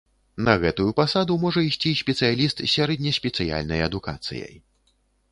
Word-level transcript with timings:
На 0.45 0.53
гэтую 0.61 0.85
пасаду 0.99 1.35
можа 1.43 1.61
ісці 1.65 1.91
спецыяліст 1.99 2.63
з 2.63 2.69
сярэднеспецыяльнай 2.75 3.83
адукацыяй. 3.89 4.55